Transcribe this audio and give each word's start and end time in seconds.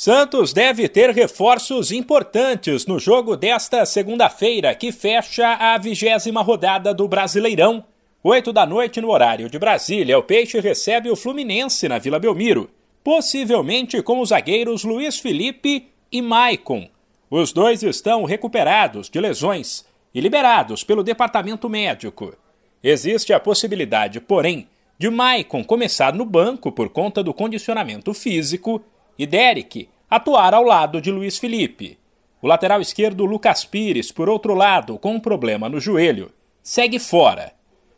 Santos 0.00 0.52
deve 0.52 0.88
ter 0.88 1.10
reforços 1.10 1.90
importantes 1.90 2.86
no 2.86 3.00
jogo 3.00 3.36
desta 3.36 3.84
segunda-feira, 3.84 4.72
que 4.72 4.92
fecha 4.92 5.54
a 5.54 5.76
vigésima 5.76 6.40
rodada 6.40 6.94
do 6.94 7.08
Brasileirão. 7.08 7.84
Oito 8.22 8.52
da 8.52 8.64
noite 8.64 9.00
no 9.00 9.10
horário 9.10 9.50
de 9.50 9.58
Brasília, 9.58 10.16
o 10.16 10.22
Peixe 10.22 10.60
recebe 10.60 11.10
o 11.10 11.16
Fluminense 11.16 11.88
na 11.88 11.98
Vila 11.98 12.20
Belmiro, 12.20 12.70
possivelmente 13.02 14.00
com 14.00 14.20
os 14.20 14.28
zagueiros 14.28 14.84
Luiz 14.84 15.18
Felipe 15.18 15.88
e 16.12 16.22
Maicon. 16.22 16.88
Os 17.28 17.52
dois 17.52 17.82
estão 17.82 18.22
recuperados 18.22 19.10
de 19.10 19.20
lesões 19.20 19.84
e 20.14 20.20
liberados 20.20 20.84
pelo 20.84 21.02
departamento 21.02 21.68
médico. 21.68 22.36
Existe 22.80 23.32
a 23.32 23.40
possibilidade, 23.40 24.20
porém, 24.20 24.68
de 24.96 25.10
Maicon 25.10 25.64
começar 25.64 26.14
no 26.14 26.24
banco 26.24 26.70
por 26.70 26.88
conta 26.88 27.20
do 27.20 27.34
condicionamento 27.34 28.14
físico 28.14 28.80
e 29.18 29.26
Derek 29.26 29.88
atuar 30.08 30.54
ao 30.54 30.62
lado 30.62 31.00
de 31.00 31.10
Luiz 31.10 31.38
Felipe. 31.38 31.98
O 32.40 32.46
lateral 32.46 32.80
esquerdo 32.80 33.24
Lucas 33.24 33.64
Pires, 33.64 34.12
por 34.12 34.28
outro 34.28 34.54
lado, 34.54 34.98
com 34.98 35.14
um 35.14 35.20
problema 35.20 35.68
no 35.68 35.80
joelho, 35.80 36.32
segue 36.62 36.98
fora. 36.98 37.52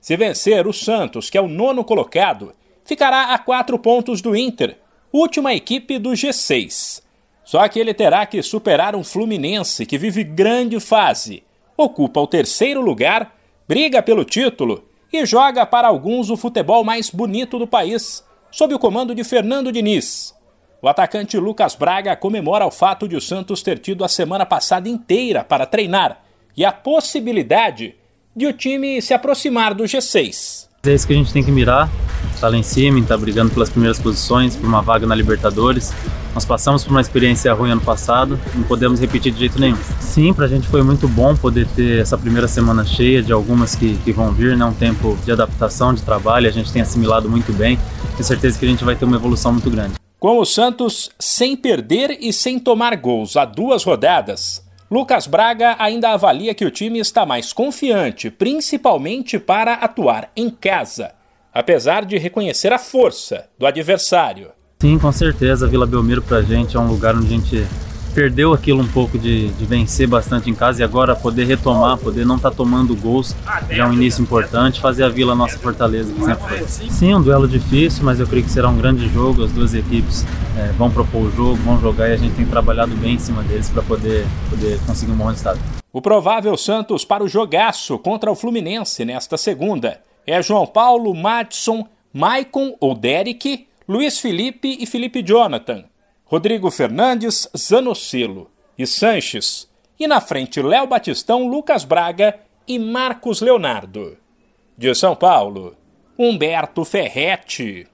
Se 0.00 0.16
vencer 0.16 0.66
o 0.66 0.72
Santos, 0.72 1.30
que 1.30 1.38
é 1.38 1.40
o 1.40 1.48
nono 1.48 1.82
colocado, 1.82 2.52
ficará 2.84 3.32
a 3.34 3.38
quatro 3.38 3.78
pontos 3.78 4.20
do 4.20 4.36
Inter, 4.36 4.78
última 5.12 5.54
equipe 5.54 5.98
do 5.98 6.10
G6. 6.10 7.02
Só 7.42 7.66
que 7.68 7.80
ele 7.80 7.94
terá 7.94 8.26
que 8.26 8.42
superar 8.42 8.94
um 8.94 9.02
Fluminense 9.02 9.86
que 9.86 9.96
vive 9.96 10.22
grande 10.22 10.78
fase, 10.78 11.42
ocupa 11.76 12.20
o 12.20 12.26
terceiro 12.26 12.80
lugar, 12.80 13.34
briga 13.66 14.02
pelo 14.02 14.24
título 14.24 14.84
e 15.12 15.24
joga 15.24 15.64
para 15.64 15.88
alguns 15.88 16.28
o 16.28 16.36
futebol 16.36 16.84
mais 16.84 17.08
bonito 17.08 17.58
do 17.58 17.66
país, 17.66 18.22
sob 18.50 18.74
o 18.74 18.78
comando 18.78 19.14
de 19.14 19.24
Fernando 19.24 19.72
Diniz. 19.72 20.35
O 20.82 20.88
atacante 20.88 21.38
Lucas 21.38 21.74
Braga 21.74 22.14
comemora 22.14 22.66
o 22.66 22.70
fato 22.70 23.08
de 23.08 23.16
o 23.16 23.20
Santos 23.20 23.62
ter 23.62 23.78
tido 23.78 24.04
a 24.04 24.08
semana 24.08 24.44
passada 24.44 24.88
inteira 24.88 25.42
para 25.42 25.64
treinar 25.64 26.18
e 26.56 26.64
a 26.64 26.72
possibilidade 26.72 27.94
de 28.34 28.46
o 28.46 28.52
time 28.52 29.00
se 29.00 29.14
aproximar 29.14 29.72
do 29.72 29.84
G6. 29.84 30.66
É 30.84 30.94
isso 30.94 31.06
que 31.06 31.14
a 31.14 31.16
gente 31.16 31.32
tem 31.32 31.42
que 31.42 31.50
mirar, 31.50 31.90
tá 32.38 32.48
lá 32.48 32.56
em 32.56 32.62
cima, 32.62 33.02
tá 33.04 33.16
brigando 33.16 33.50
pelas 33.50 33.70
primeiras 33.70 33.98
posições, 33.98 34.54
por 34.54 34.66
uma 34.66 34.82
vaga 34.82 35.06
na 35.06 35.14
Libertadores. 35.14 35.92
Nós 36.34 36.44
passamos 36.44 36.84
por 36.84 36.90
uma 36.90 37.00
experiência 37.00 37.52
ruim 37.54 37.70
ano 37.70 37.80
passado, 37.80 38.38
não 38.54 38.62
podemos 38.62 39.00
repetir 39.00 39.32
de 39.32 39.38
jeito 39.38 39.58
nenhum. 39.58 39.78
Sim, 39.98 40.34
pra 40.34 40.46
gente 40.46 40.68
foi 40.68 40.82
muito 40.82 41.08
bom 41.08 41.34
poder 41.34 41.66
ter 41.74 42.02
essa 42.02 42.16
primeira 42.18 42.46
semana 42.46 42.84
cheia 42.84 43.22
de 43.22 43.32
algumas 43.32 43.74
que, 43.74 43.96
que 43.96 44.12
vão 44.12 44.30
vir, 44.30 44.56
né? 44.56 44.64
Um 44.64 44.74
tempo 44.74 45.18
de 45.24 45.32
adaptação, 45.32 45.94
de 45.94 46.02
trabalho, 46.02 46.46
a 46.46 46.52
gente 46.52 46.70
tem 46.70 46.82
assimilado 46.82 47.28
muito 47.28 47.52
bem. 47.52 47.78
Tenho 48.12 48.24
certeza 48.24 48.58
que 48.58 48.66
a 48.66 48.68
gente 48.68 48.84
vai 48.84 48.94
ter 48.94 49.06
uma 49.06 49.16
evolução 49.16 49.52
muito 49.52 49.70
grande. 49.70 49.94
Com 50.26 50.40
o 50.40 50.44
Santos 50.44 51.08
sem 51.20 51.56
perder 51.56 52.18
e 52.20 52.32
sem 52.32 52.58
tomar 52.58 52.96
gols 52.96 53.36
há 53.36 53.44
duas 53.44 53.84
rodadas, 53.84 54.60
Lucas 54.90 55.28
Braga 55.28 55.76
ainda 55.78 56.10
avalia 56.10 56.52
que 56.52 56.64
o 56.64 56.70
time 56.72 56.98
está 56.98 57.24
mais 57.24 57.52
confiante, 57.52 58.28
principalmente 58.28 59.38
para 59.38 59.74
atuar 59.74 60.32
em 60.34 60.50
casa, 60.50 61.12
apesar 61.54 62.04
de 62.04 62.18
reconhecer 62.18 62.72
a 62.72 62.78
força 62.80 63.48
do 63.56 63.68
adversário. 63.68 64.48
Sim, 64.82 64.98
com 64.98 65.12
certeza. 65.12 65.68
Vila 65.68 65.86
Belmiro 65.86 66.20
para 66.20 66.38
a 66.38 66.42
gente 66.42 66.76
é 66.76 66.80
um 66.80 66.88
lugar 66.88 67.14
onde 67.14 67.26
a 67.26 67.30
gente 67.30 67.64
perdeu 68.16 68.54
aquilo 68.54 68.82
um 68.82 68.88
pouco 68.88 69.18
de, 69.18 69.48
de, 69.48 69.66
vencer 69.66 70.08
bastante 70.08 70.48
em 70.48 70.54
casa 70.54 70.80
e 70.80 70.82
agora 70.82 71.14
poder 71.14 71.44
retomar, 71.44 71.98
poder 71.98 72.24
não 72.24 72.36
estar 72.36 72.48
tá 72.48 72.56
tomando 72.56 72.96
gols, 72.96 73.36
já 73.68 73.84
é 73.84 73.86
um 73.86 73.92
início 73.92 74.22
importante, 74.22 74.80
fazer 74.80 75.04
a 75.04 75.10
Vila 75.10 75.34
nossa 75.34 75.58
fortaleza, 75.58 76.10
que 76.14 76.24
sempre 76.24 76.48
foi. 76.48 76.88
Sim, 76.88 77.14
um 77.14 77.20
duelo 77.20 77.46
difícil, 77.46 78.02
mas 78.02 78.18
eu 78.18 78.26
creio 78.26 78.42
que 78.42 78.50
será 78.50 78.70
um 78.70 78.78
grande 78.78 79.06
jogo, 79.10 79.44
as 79.44 79.52
duas 79.52 79.74
equipes 79.74 80.24
é, 80.56 80.72
vão 80.78 80.90
propor 80.90 81.26
o 81.26 81.30
jogo, 81.30 81.56
vão 81.56 81.78
jogar 81.78 82.08
e 82.08 82.14
a 82.14 82.16
gente 82.16 82.34
tem 82.34 82.46
trabalhado 82.46 82.96
bem 82.96 83.16
em 83.16 83.18
cima 83.18 83.42
deles 83.42 83.68
para 83.68 83.82
poder, 83.82 84.26
poder 84.48 84.80
conseguir 84.86 85.12
um 85.12 85.16
bom 85.16 85.26
resultado. 85.26 85.60
O 85.92 86.00
provável 86.00 86.56
Santos 86.56 87.04
para 87.04 87.22
o 87.22 87.28
jogaço 87.28 87.98
contra 87.98 88.32
o 88.32 88.34
Fluminense 88.34 89.04
nesta 89.04 89.36
segunda 89.36 90.00
é 90.26 90.40
João 90.40 90.66
Paulo, 90.66 91.14
Madison, 91.14 91.86
Maicon 92.14 92.78
ou 92.80 92.94
Derek, 92.94 93.66
Luiz 93.86 94.18
Felipe 94.18 94.74
e 94.80 94.86
Felipe 94.86 95.22
Jonathan. 95.22 95.84
Rodrigo 96.28 96.72
Fernandes, 96.72 97.48
Zanocelo 97.56 98.50
e 98.76 98.84
Sanches. 98.84 99.70
E 99.98 100.08
na 100.08 100.20
frente, 100.20 100.60
Léo 100.60 100.84
Batistão, 100.84 101.46
Lucas 101.46 101.84
Braga 101.84 102.40
e 102.66 102.80
Marcos 102.80 103.40
Leonardo. 103.40 104.18
De 104.76 104.92
São 104.92 105.14
Paulo, 105.14 105.76
Humberto 106.18 106.84
Ferretti. 106.84 107.86